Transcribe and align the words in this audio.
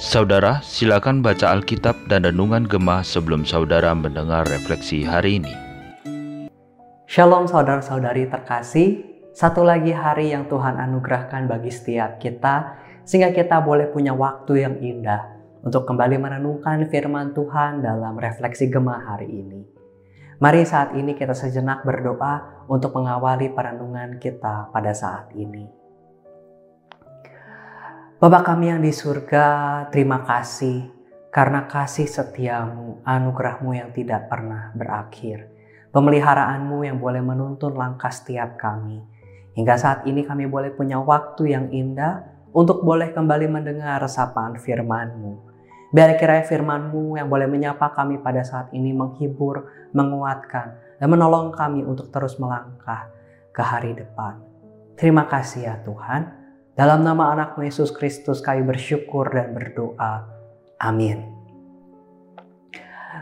Saudara, 0.00 0.64
silakan 0.64 1.20
baca 1.20 1.52
Alkitab 1.52 2.08
dan 2.08 2.24
Renungan 2.24 2.64
Gemah 2.64 3.04
sebelum 3.04 3.44
saudara 3.44 3.92
mendengar 3.92 4.48
refleksi 4.48 5.04
hari 5.04 5.44
ini. 5.44 5.52
Shalom 7.04 7.44
saudara-saudari 7.44 8.32
terkasih, 8.32 9.04
satu 9.36 9.60
lagi 9.60 9.92
hari 9.92 10.32
yang 10.32 10.48
Tuhan 10.48 10.80
anugerahkan 10.80 11.44
bagi 11.44 11.68
setiap 11.68 12.16
kita, 12.16 12.80
sehingga 13.04 13.28
kita 13.36 13.60
boleh 13.60 13.92
punya 13.92 14.16
waktu 14.16 14.64
yang 14.64 14.80
indah 14.80 15.36
untuk 15.60 15.84
kembali 15.84 16.16
merenungkan 16.16 16.88
firman 16.88 17.36
Tuhan 17.36 17.84
dalam 17.84 18.16
refleksi 18.16 18.72
Gemah 18.72 19.04
hari 19.04 19.28
ini. 19.28 19.60
Mari 20.40 20.64
saat 20.64 20.96
ini 20.96 21.12
kita 21.12 21.36
sejenak 21.36 21.84
berdoa 21.84 22.64
untuk 22.72 22.96
mengawali 22.96 23.52
perenungan 23.52 24.16
kita 24.16 24.72
pada 24.72 24.96
saat 24.96 25.28
ini. 25.36 25.75
Bapa 28.16 28.40
kami 28.40 28.72
yang 28.72 28.80
di 28.80 28.96
surga, 28.96 29.44
terima 29.92 30.24
kasih 30.24 30.88
karena 31.28 31.68
kasih 31.68 32.08
setiamu, 32.08 33.04
anugerahmu 33.04 33.76
yang 33.76 33.92
tidak 33.92 34.32
pernah 34.32 34.72
berakhir. 34.72 35.52
Pemeliharaanmu 35.92 36.80
yang 36.80 36.96
boleh 36.96 37.20
menuntun 37.20 37.76
langkah 37.76 38.08
setiap 38.08 38.56
kami. 38.56 39.04
Hingga 39.52 39.76
saat 39.76 40.00
ini 40.08 40.24
kami 40.24 40.48
boleh 40.48 40.72
punya 40.72 40.96
waktu 40.96 41.52
yang 41.52 41.68
indah 41.68 42.24
untuk 42.56 42.80
boleh 42.88 43.12
kembali 43.12 43.52
mendengar 43.52 44.00
sapaan 44.08 44.56
firmanmu. 44.56 45.52
Biar 45.92 46.16
kiranya 46.16 46.48
firmanmu 46.48 47.20
yang 47.20 47.28
boleh 47.28 47.44
menyapa 47.44 47.92
kami 47.92 48.16
pada 48.24 48.40
saat 48.48 48.72
ini 48.72 48.96
menghibur, 48.96 49.68
menguatkan, 49.92 50.72
dan 50.96 51.08
menolong 51.12 51.52
kami 51.52 51.84
untuk 51.84 52.08
terus 52.08 52.40
melangkah 52.40 53.12
ke 53.52 53.60
hari 53.60 53.92
depan. 53.92 54.40
Terima 54.96 55.28
kasih 55.28 55.68
ya 55.68 55.76
Tuhan. 55.84 56.45
Dalam 56.76 57.08
nama 57.08 57.32
anakmu 57.32 57.64
Yesus 57.64 57.88
Kristus 57.88 58.44
kami 58.44 58.60
bersyukur 58.60 59.32
dan 59.32 59.56
berdoa. 59.56 60.28
Amin. 60.76 61.24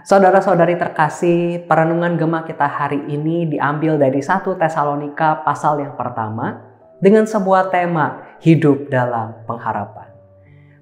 Saudara-saudari 0.02 0.74
terkasih, 0.74 1.62
perenungan 1.70 2.18
Gema 2.18 2.42
kita 2.42 2.66
hari 2.66 2.98
ini 3.06 3.46
diambil 3.46 3.94
dari 3.94 4.18
1 4.18 4.42
Tesalonika 4.58 5.46
pasal 5.46 5.86
yang 5.86 5.94
pertama 5.94 6.66
dengan 6.98 7.30
sebuah 7.30 7.70
tema 7.70 8.36
hidup 8.42 8.90
dalam 8.90 9.38
pengharapan. 9.46 10.10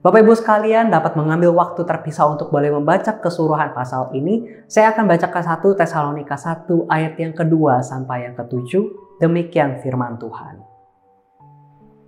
Bapak 0.00 0.24
Ibu 0.24 0.32
sekalian 0.32 0.88
dapat 0.88 1.12
mengambil 1.12 1.52
waktu 1.52 1.84
terpisah 1.84 2.24
untuk 2.24 2.48
boleh 2.48 2.72
membaca 2.72 3.20
keseluruhan 3.20 3.76
pasal 3.76 4.16
ini. 4.16 4.48
Saya 4.64 4.96
akan 4.96 5.12
bacakan 5.12 5.44
1 5.60 5.76
Tesalonika 5.76 6.40
1 6.40 6.88
ayat 6.88 7.20
yang 7.20 7.36
kedua 7.36 7.84
sampai 7.84 8.32
yang 8.32 8.34
ketujuh. 8.34 9.20
Demikian 9.20 9.76
firman 9.84 10.16
Tuhan. 10.16 10.71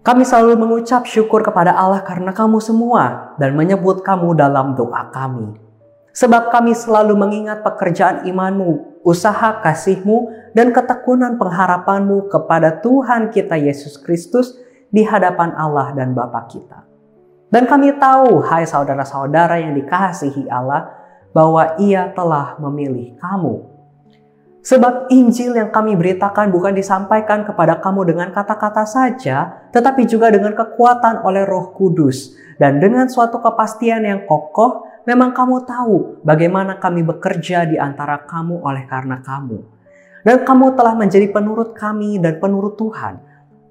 Kami 0.05 0.20
selalu 0.20 0.60
mengucap 0.60 1.08
syukur 1.08 1.41
kepada 1.41 1.72
Allah 1.72 2.05
karena 2.05 2.28
kamu 2.36 2.60
semua 2.60 3.33
dan 3.41 3.56
menyebut 3.56 4.05
kamu 4.05 4.36
dalam 4.36 4.77
doa 4.77 5.08
kami. 5.08 5.56
Sebab 6.12 6.52
kami 6.52 6.77
selalu 6.77 7.16
mengingat 7.16 7.64
pekerjaan 7.64 8.28
imanmu, 8.28 9.00
usaha 9.00 9.64
kasihmu, 9.64 10.52
dan 10.52 10.77
ketekunan 10.77 11.41
pengharapanmu 11.41 12.28
kepada 12.28 12.84
Tuhan 12.84 13.33
kita 13.33 13.56
Yesus 13.56 13.96
Kristus 13.96 14.52
di 14.92 15.08
hadapan 15.08 15.56
Allah 15.56 15.96
dan 15.96 16.12
Bapa 16.12 16.52
kita. 16.52 16.84
Dan 17.48 17.64
kami 17.64 17.96
tahu, 17.96 18.44
hai 18.44 18.68
saudara-saudara 18.68 19.56
yang 19.56 19.72
dikasihi 19.72 20.52
Allah, 20.52 20.84
bahwa 21.33 21.80
ia 21.80 22.12
telah 22.12 22.61
memilih 22.61 23.16
kamu 23.24 23.73
Sebab 24.64 25.12
Injil 25.12 25.52
yang 25.52 25.68
kami 25.68 25.92
beritakan 25.92 26.48
bukan 26.48 26.72
disampaikan 26.72 27.44
kepada 27.44 27.84
kamu 27.84 28.08
dengan 28.08 28.32
kata-kata 28.32 28.88
saja, 28.88 29.68
tetapi 29.68 30.08
juga 30.08 30.32
dengan 30.32 30.56
kekuatan 30.56 31.20
oleh 31.20 31.44
Roh 31.44 31.76
Kudus 31.76 32.32
dan 32.56 32.80
dengan 32.80 33.04
suatu 33.12 33.44
kepastian 33.44 34.08
yang 34.08 34.24
kokoh. 34.24 34.88
Memang 35.04 35.36
kamu 35.36 35.68
tahu 35.68 36.24
bagaimana 36.24 36.80
kami 36.80 37.04
bekerja 37.04 37.68
di 37.68 37.76
antara 37.76 38.24
kamu 38.24 38.64
oleh 38.64 38.89
karena 38.89 39.20
kamu, 39.20 39.61
dan 40.24 40.48
kamu 40.48 40.72
telah 40.72 40.96
menjadi 40.96 41.28
penurut 41.28 41.77
kami 41.77 42.16
dan 42.16 42.40
penurut 42.40 42.80
Tuhan. 42.80 43.20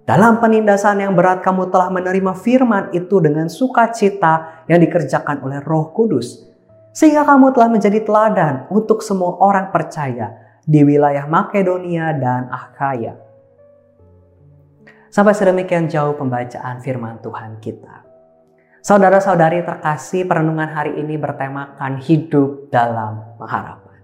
Dalam 0.06 0.38
penindasan 0.38 1.02
yang 1.02 1.18
berat, 1.18 1.42
kamu 1.42 1.74
telah 1.74 1.90
menerima 1.90 2.38
firman 2.38 2.94
itu 2.94 3.18
dengan 3.18 3.50
sukacita 3.50 4.62
yang 4.70 4.78
dikerjakan 4.78 5.42
oleh 5.42 5.58
Roh 5.66 5.90
Kudus, 5.90 6.46
sehingga 6.94 7.26
kamu 7.26 7.50
telah 7.50 7.74
menjadi 7.74 8.06
teladan 8.06 8.70
untuk 8.70 9.02
semua 9.02 9.42
orang 9.42 9.74
percaya 9.74 10.44
di 10.64 10.82
wilayah 10.84 11.28
Makedonia 11.28 12.16
dan 12.16 12.48
Akhaya. 12.48 13.20
Sampai 15.14 15.38
sedemikian 15.38 15.86
jauh 15.92 16.18
pembacaan 16.18 16.82
firman 16.82 17.22
Tuhan 17.22 17.62
kita. 17.62 18.02
Saudara-saudari 18.84 19.64
terkasih, 19.64 20.28
perenungan 20.28 20.68
hari 20.68 21.00
ini 21.00 21.16
bertemakan 21.16 22.04
hidup 22.04 22.68
dalam 22.68 23.38
pengharapan. 23.40 24.02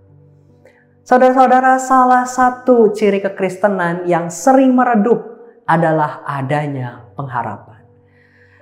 Saudara-saudara, 1.04 1.82
salah 1.82 2.24
satu 2.24 2.94
ciri 2.96 3.20
kekristenan 3.20 4.06
yang 4.08 4.32
sering 4.32 4.72
meredup 4.72 5.20
adalah 5.68 6.24
adanya 6.24 7.12
pengharapan. 7.18 7.82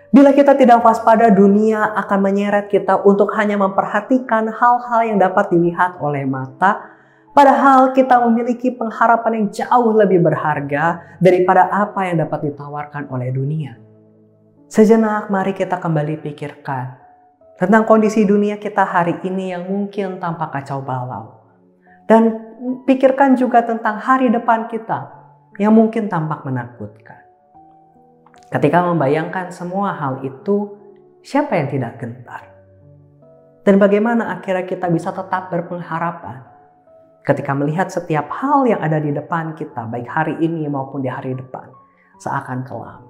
Bila 0.09 0.34
kita 0.34 0.56
tidak 0.56 0.81
waspada, 0.81 1.29
dunia 1.29 1.94
akan 1.94 2.19
menyeret 2.24 2.72
kita 2.72 3.03
untuk 3.03 3.35
hanya 3.35 3.59
memperhatikan 3.59 4.50
hal-hal 4.50 5.02
yang 5.06 5.19
dapat 5.19 5.52
dilihat 5.52 6.00
oleh 6.02 6.24
mata, 6.25 6.97
Padahal 7.38 7.94
kita 7.94 8.18
memiliki 8.25 8.74
pengharapan 8.74 9.46
yang 9.46 9.48
jauh 9.53 9.94
lebih 9.94 10.25
berharga 10.25 11.06
daripada 11.22 11.70
apa 11.70 12.09
yang 12.09 12.25
dapat 12.25 12.50
ditawarkan 12.50 13.14
oleh 13.14 13.30
dunia. 13.30 13.78
Sejenak 14.66 15.30
mari 15.30 15.53
kita 15.53 15.78
kembali 15.78 16.18
pikirkan 16.18 16.97
tentang 17.62 17.86
kondisi 17.86 18.26
dunia 18.26 18.58
kita 18.58 18.81
hari 18.81 19.22
ini 19.22 19.53
yang 19.53 19.70
mungkin 19.70 20.18
tampak 20.18 20.50
kacau 20.50 20.81
balau. 20.81 21.38
Dan 22.09 22.42
pikirkan 22.90 23.38
juga 23.38 23.62
tentang 23.62 24.02
hari 24.02 24.34
depan 24.34 24.66
kita 24.66 25.06
yang 25.62 25.78
mungkin 25.78 26.09
tampak 26.09 26.42
menakutkan. 26.42 27.22
Ketika 28.50 28.81
membayangkan 28.81 29.53
semua 29.53 29.94
hal 29.94 30.26
itu, 30.26 30.74
siapa 31.22 31.53
yang 31.53 31.70
tidak 31.70 32.02
gentar? 32.02 32.50
Dan 33.62 33.78
bagaimana 33.78 34.34
akhirnya 34.34 34.66
kita 34.66 34.90
bisa 34.90 35.14
tetap 35.14 35.53
berpengharapan? 35.53 36.56
Ketika 37.28 37.52
melihat 37.52 37.92
setiap 37.92 38.32
hal 38.32 38.64
yang 38.64 38.80
ada 38.80 39.04
di 39.04 39.12
depan 39.12 39.52
kita, 39.52 39.84
baik 39.92 40.08
hari 40.08 40.40
ini 40.40 40.64
maupun 40.72 41.04
di 41.04 41.12
hari 41.12 41.36
depan, 41.36 41.68
seakan 42.24 42.64
kelam. 42.64 43.04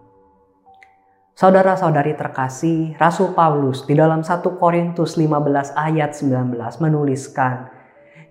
Saudara-saudari 1.37 2.17
terkasih, 2.17 2.97
Rasul 2.97 3.37
Paulus 3.37 3.85
di 3.85 3.93
dalam 3.93 4.25
1 4.25 4.41
Korintus 4.57 5.21
15 5.21 5.77
ayat 5.77 6.17
19 6.17 6.49
menuliskan, 6.81 7.69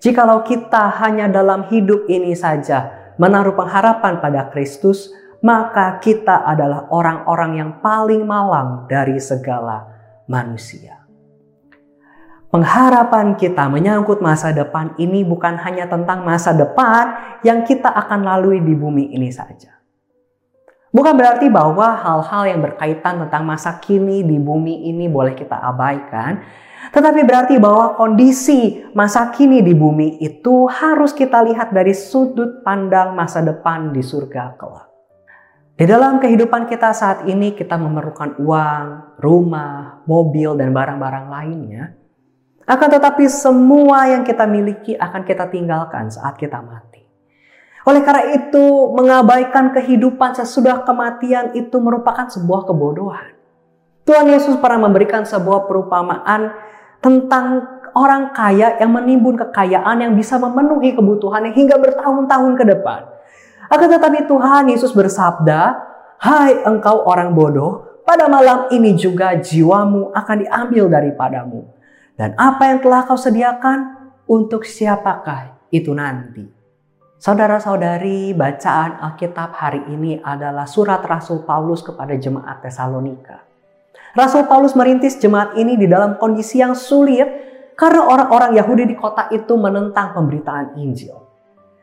Jikalau 0.02 0.42
kita 0.42 0.90
hanya 1.06 1.30
dalam 1.30 1.70
hidup 1.70 2.10
ini 2.10 2.34
saja 2.34 3.14
menaruh 3.14 3.54
pengharapan 3.54 4.18
pada 4.18 4.50
Kristus, 4.50 5.14
maka 5.38 6.02
kita 6.02 6.42
adalah 6.50 6.90
orang-orang 6.90 7.62
yang 7.62 7.70
paling 7.78 8.26
malang 8.26 8.90
dari 8.90 9.22
segala 9.22 9.86
manusia. 10.26 10.95
Pengharapan 12.56 13.36
kita 13.36 13.68
menyangkut 13.68 14.24
masa 14.24 14.48
depan 14.48 14.96
ini 14.96 15.28
bukan 15.28 15.60
hanya 15.60 15.92
tentang 15.92 16.24
masa 16.24 16.56
depan 16.56 17.36
yang 17.44 17.68
kita 17.68 17.84
akan 17.84 18.24
lalui 18.24 18.64
di 18.64 18.72
bumi 18.72 19.12
ini 19.12 19.28
saja. 19.28 19.76
Bukan 20.88 21.20
berarti 21.20 21.52
bahwa 21.52 22.00
hal-hal 22.00 22.56
yang 22.56 22.64
berkaitan 22.64 23.20
tentang 23.20 23.44
masa 23.44 23.76
kini 23.76 24.24
di 24.24 24.40
bumi 24.40 24.88
ini 24.88 25.04
boleh 25.04 25.36
kita 25.36 25.52
abaikan, 25.52 26.40
tetapi 26.96 27.28
berarti 27.28 27.60
bahwa 27.60 27.92
kondisi 27.92 28.88
masa 28.96 29.28
kini 29.36 29.60
di 29.60 29.76
bumi 29.76 30.16
itu 30.24 30.64
harus 30.64 31.12
kita 31.12 31.44
lihat 31.44 31.76
dari 31.76 31.92
sudut 31.92 32.64
pandang 32.64 33.12
masa 33.12 33.44
depan 33.44 33.92
di 33.92 34.00
surga 34.00 34.56
kelak. 34.56 34.88
Di 35.76 35.84
dalam 35.84 36.24
kehidupan 36.24 36.72
kita 36.72 36.96
saat 36.96 37.28
ini 37.28 37.52
kita 37.52 37.76
memerlukan 37.76 38.40
uang, 38.40 39.20
rumah, 39.20 40.00
mobil, 40.08 40.56
dan 40.56 40.72
barang-barang 40.72 41.28
lainnya 41.28 42.05
akan 42.66 42.88
tetapi 42.98 43.30
semua 43.30 44.10
yang 44.10 44.26
kita 44.26 44.42
miliki 44.42 44.98
akan 44.98 45.22
kita 45.22 45.46
tinggalkan 45.46 46.10
saat 46.10 46.34
kita 46.34 46.58
mati. 46.58 47.06
Oleh 47.86 48.02
karena 48.02 48.34
itu, 48.34 48.90
mengabaikan 48.90 49.70
kehidupan 49.70 50.34
sesudah 50.34 50.82
kematian 50.82 51.54
itu 51.54 51.78
merupakan 51.78 52.26
sebuah 52.26 52.66
kebodohan. 52.66 53.38
Tuhan 54.02 54.26
Yesus 54.26 54.58
pernah 54.58 54.90
memberikan 54.90 55.22
sebuah 55.22 55.70
perumpamaan 55.70 56.50
tentang 56.98 57.62
orang 57.94 58.34
kaya 58.34 58.74
yang 58.82 58.90
menimbun 58.90 59.38
kekayaan 59.38 60.02
yang 60.02 60.12
bisa 60.18 60.34
memenuhi 60.42 60.98
kebutuhannya 60.98 61.54
hingga 61.54 61.78
bertahun-tahun 61.78 62.52
ke 62.58 62.64
depan. 62.74 63.00
Akan 63.70 63.86
tetapi 63.86 64.26
Tuhan 64.26 64.66
Yesus 64.74 64.90
bersabda, 64.90 65.86
Hai 66.18 66.66
engkau 66.66 67.06
orang 67.06 67.38
bodoh, 67.38 68.02
pada 68.02 68.26
malam 68.26 68.66
ini 68.74 68.98
juga 68.98 69.38
jiwamu 69.38 70.10
akan 70.10 70.36
diambil 70.42 70.90
daripadamu. 70.90 71.75
Dan 72.16 72.32
apa 72.40 72.72
yang 72.72 72.80
telah 72.80 73.04
kau 73.04 73.20
sediakan 73.20 74.08
untuk 74.24 74.64
siapakah 74.64 75.68
itu 75.68 75.92
nanti? 75.92 76.48
Saudara-saudari, 77.20 78.32
bacaan 78.32 78.96
Alkitab 79.04 79.52
hari 79.52 79.84
ini 79.92 80.16
adalah 80.24 80.64
surat 80.64 81.04
Rasul 81.04 81.44
Paulus 81.44 81.84
kepada 81.84 82.16
jemaat 82.16 82.64
Tesalonika. 82.64 83.44
Rasul 84.16 84.48
Paulus 84.48 84.72
merintis 84.72 85.20
jemaat 85.20 85.60
ini 85.60 85.76
di 85.76 85.84
dalam 85.84 86.16
kondisi 86.16 86.56
yang 86.56 86.72
sulit 86.72 87.28
karena 87.76 88.08
orang-orang 88.08 88.56
Yahudi 88.56 88.88
di 88.88 88.96
kota 88.96 89.28
itu 89.28 89.52
menentang 89.60 90.16
pemberitaan 90.16 90.80
Injil. 90.80 91.20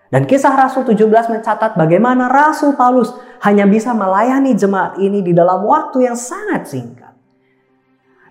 Dan 0.10 0.26
kisah 0.26 0.54
Rasul 0.54 0.86
17 0.86 1.10
mencatat 1.30 1.78
bagaimana 1.78 2.26
Rasul 2.30 2.74
Paulus 2.74 3.14
hanya 3.46 3.70
bisa 3.70 3.94
melayani 3.94 4.58
jemaat 4.58 4.98
ini 4.98 5.22
di 5.22 5.34
dalam 5.34 5.62
waktu 5.66 6.10
yang 6.10 6.18
sangat 6.18 6.70
singkat. 6.70 7.12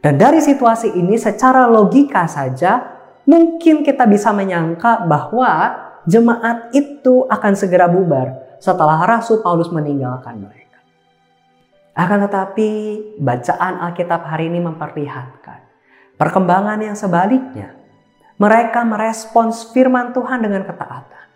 Dan 0.03 0.19
dari 0.19 0.43
situasi 0.43 0.99
ini 0.99 1.15
secara 1.15 1.71
logika 1.71 2.27
saja 2.27 2.99
mungkin 3.23 3.87
kita 3.87 4.03
bisa 4.11 4.35
menyangka 4.35 5.07
bahwa 5.07 5.79
jemaat 6.11 6.75
itu 6.75 7.23
akan 7.31 7.55
segera 7.55 7.87
bubar 7.87 8.59
setelah 8.59 8.99
Rasul 9.07 9.47
Paulus 9.47 9.71
meninggalkan 9.71 10.43
mereka. 10.43 10.83
Akan 11.95 12.19
tetapi 12.27 12.71
bacaan 13.23 13.79
Alkitab 13.79 14.27
hari 14.27 14.51
ini 14.51 14.59
memperlihatkan 14.59 15.61
perkembangan 16.19 16.83
yang 16.83 16.99
sebaliknya. 16.99 17.79
Mereka 18.43 18.83
merespons 18.83 19.71
firman 19.71 20.11
Tuhan 20.11 20.43
dengan 20.43 20.67
ketaatan. 20.67 21.27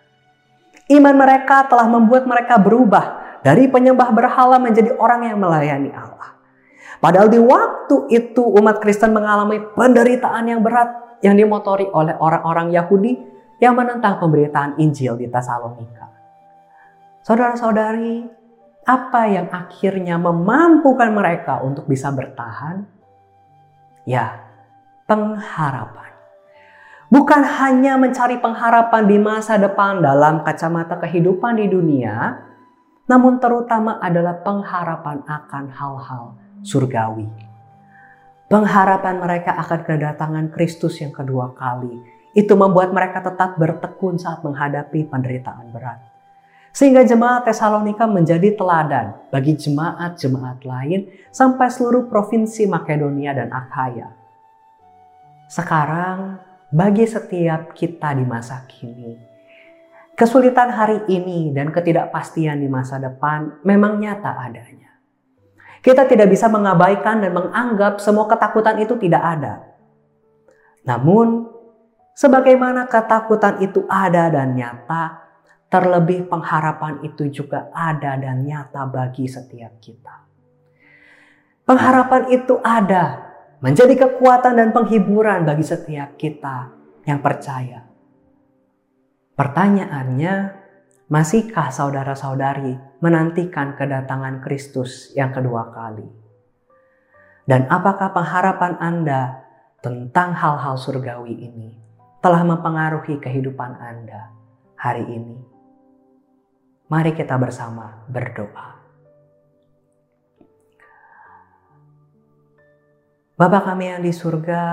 Iman 0.91 1.15
mereka 1.15 1.63
telah 1.71 1.87
membuat 1.87 2.27
mereka 2.27 2.59
berubah 2.59 3.39
dari 3.47 3.71
penyembah 3.71 4.11
berhala 4.11 4.59
menjadi 4.59 4.91
orang 4.99 5.23
yang 5.31 5.39
melayani 5.39 5.91
Allah. 5.95 6.35
Padahal 6.97 7.29
di 7.29 7.37
waktu 7.37 8.09
itu 8.09 8.41
umat 8.41 8.81
Kristen 8.81 9.13
mengalami 9.13 9.61
penderitaan 9.77 10.49
yang 10.49 10.65
berat 10.65 11.21
yang 11.21 11.37
dimotori 11.37 11.85
oleh 11.89 12.17
orang-orang 12.17 12.73
Yahudi 12.73 13.17
yang 13.61 13.77
menentang 13.77 14.21
pemberitaan 14.21 14.77
Injil 14.81 15.17
di 15.17 15.29
Tesalonika. 15.29 16.09
Saudara-saudari, 17.25 18.25
apa 18.85 19.21
yang 19.27 19.47
akhirnya 19.49 20.15
memampukan 20.21 21.09
mereka 21.11 21.59
untuk 21.61 21.89
bisa 21.89 22.13
bertahan? 22.13 22.85
Ya, 24.07 24.45
pengharapan. 25.09 26.15
Bukan 27.07 27.41
hanya 27.43 27.95
mencari 27.99 28.39
pengharapan 28.39 29.03
di 29.07 29.17
masa 29.19 29.59
depan 29.59 30.03
dalam 30.03 30.43
kacamata 30.43 30.99
kehidupan 30.99 31.59
di 31.59 31.67
dunia, 31.67 32.35
namun 33.07 33.39
terutama 33.39 33.99
adalah 34.03 34.43
pengharapan 34.43 35.23
akan 35.23 35.65
hal-hal 35.71 36.46
surgawi. 36.67 37.31
Pengharapan 38.51 39.23
mereka 39.23 39.55
akan 39.55 39.79
kedatangan 39.87 40.45
Kristus 40.51 40.99
yang 40.99 41.15
kedua 41.15 41.55
kali 41.55 41.95
itu 42.35 42.53
membuat 42.59 42.91
mereka 42.91 43.23
tetap 43.23 43.55
bertekun 43.55 44.19
saat 44.19 44.43
menghadapi 44.43 45.07
penderitaan 45.07 45.71
berat. 45.71 46.03
Sehingga 46.75 47.01
jemaat 47.01 47.47
Tesalonika 47.47 48.05
menjadi 48.05 48.53
teladan 48.53 49.17
bagi 49.33 49.57
jemaat-jemaat 49.57 50.61
lain 50.61 51.09
sampai 51.33 51.73
seluruh 51.73 52.05
provinsi 52.05 52.69
Makedonia 52.69 53.33
dan 53.33 53.49
Akhaya. 53.49 54.13
Sekarang, 55.49 56.37
bagi 56.69 57.07
setiap 57.09 57.73
kita 57.73 58.13
di 58.13 58.27
masa 58.27 58.61
kini, 58.69 59.17
kesulitan 60.13 60.69
hari 60.69 61.01
ini 61.09 61.49
dan 61.55 61.73
ketidakpastian 61.73 62.61
di 62.61 62.69
masa 62.69 63.01
depan 63.01 63.57
memang 63.65 63.97
nyata 63.97 64.37
adanya. 64.37 64.86
Kita 65.81 66.09
tidak 66.09 66.27
bisa 66.31 66.49
mengabaikan 66.49 67.21
dan 67.21 67.31
menganggap 67.33 68.01
semua 68.01 68.25
ketakutan 68.25 68.77
itu 68.81 68.97
tidak 68.97 69.23
ada. 69.23 69.53
Namun, 70.87 71.57
Sebagaimana 72.17 72.89
ketakutan 72.89 73.61
itu 73.61 73.85
ada 73.85 74.33
dan 74.33 74.57
nyata, 74.57 75.21
terlebih 75.69 76.25
pengharapan 76.25 77.05
itu 77.05 77.29
juga 77.29 77.69
ada 77.69 78.17
dan 78.17 78.41
nyata 78.41 78.89
bagi 78.89 79.29
setiap 79.29 79.77
kita. 79.77 80.25
Pengharapan 81.61 82.33
itu 82.33 82.57
ada, 82.65 83.21
menjadi 83.61 84.09
kekuatan 84.09 84.57
dan 84.57 84.73
penghiburan 84.73 85.45
bagi 85.45 85.61
setiap 85.61 86.17
kita 86.17 86.73
yang 87.05 87.21
percaya. 87.21 87.85
Pertanyaannya, 89.37 90.35
masihkah 91.13 91.69
saudara-saudari 91.69 92.81
menantikan 92.99 93.77
kedatangan 93.77 94.41
Kristus 94.41 95.13
yang 95.13 95.33
kedua 95.33 95.69
kali? 95.73 96.07
Dan 97.47 97.69
apakah 97.71 98.11
pengharapan 98.11 98.75
Anda 98.81 99.47
tentang 99.79 100.35
hal-hal 100.35 100.75
surgawi 100.75 101.31
ini 101.31 101.79
telah 102.19 102.43
mempengaruhi 102.43 103.23
kehidupan 103.23 103.77
Anda 103.77 104.35
hari 104.75 105.05
ini. 105.07 105.37
Mari 106.91 107.15
kita 107.15 107.39
bersama 107.39 108.03
berdoa. 108.11 108.79
Bapa 113.37 113.59
kami 113.61 113.93
yang 113.93 114.01
di 114.01 114.09
surga, 114.09 114.63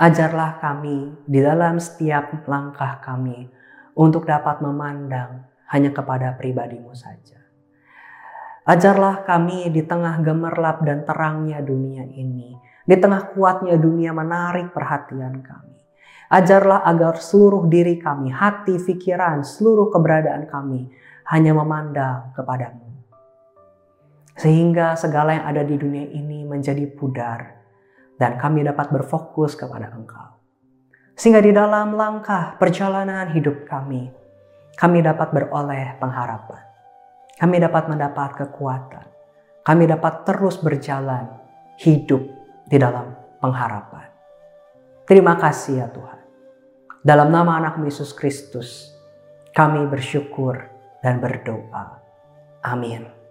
ajarlah 0.00 0.58
kami 0.58 1.12
di 1.28 1.38
dalam 1.44 1.76
setiap 1.76 2.34
langkah 2.48 3.04
kami 3.04 3.52
untuk 3.94 4.24
dapat 4.24 4.64
memandang 4.64 5.44
hanya 5.70 5.94
kepada 5.94 6.34
pribadimu 6.34 6.92
saja. 6.92 7.40
Ajarlah 8.64 9.22
kami 9.28 9.68
di 9.68 9.84
tengah 9.84 10.24
gemerlap 10.24 10.80
dan 10.82 11.04
terangnya 11.04 11.60
dunia 11.60 12.08
ini, 12.08 12.56
di 12.88 12.96
tengah 12.96 13.36
kuatnya 13.36 13.76
dunia 13.76 14.16
menarik 14.16 14.72
perhatian 14.72 15.44
kami 15.44 15.74
Ajarlah 16.34 16.82
agar 16.88 17.20
seluruh 17.22 17.68
diri 17.70 18.00
kami, 18.00 18.32
hati, 18.32 18.80
pikiran, 18.80 19.46
seluruh 19.46 19.92
keberadaan 19.92 20.48
kami 20.50 20.88
hanya 21.28 21.52
memandang 21.52 22.32
kepadamu. 22.32 22.90
Sehingga 24.34 24.98
segala 24.98 25.36
yang 25.36 25.46
ada 25.46 25.62
di 25.62 25.76
dunia 25.78 26.10
ini 26.10 26.42
menjadi 26.42 26.90
pudar 26.90 27.60
dan 28.18 28.40
kami 28.40 28.64
dapat 28.66 28.90
berfokus 28.90 29.54
kepada 29.54 29.92
Engkau. 29.94 30.34
Sehingga 31.14 31.38
di 31.38 31.54
dalam 31.54 31.94
langkah 31.94 32.58
perjalanan 32.58 33.30
hidup 33.30 33.70
kami, 33.70 34.10
kami 34.74 35.02
dapat 35.02 35.30
beroleh 35.30 35.98
pengharapan. 35.98 36.62
Kami 37.34 37.56
dapat 37.58 37.84
mendapat 37.90 38.30
kekuatan. 38.38 39.06
Kami 39.64 39.84
dapat 39.88 40.28
terus 40.28 40.60
berjalan 40.60 41.40
hidup 41.80 42.22
di 42.68 42.76
dalam 42.78 43.10
pengharapan. 43.40 44.06
Terima 45.04 45.36
kasih 45.36 45.84
ya 45.84 45.88
Tuhan. 45.90 46.20
Dalam 47.04 47.28
nama 47.28 47.60
anak 47.60 47.80
Yesus 47.84 48.16
Kristus, 48.16 48.94
kami 49.52 49.84
bersyukur 49.88 50.56
dan 51.04 51.20
berdoa. 51.20 52.00
Amin. 52.64 53.23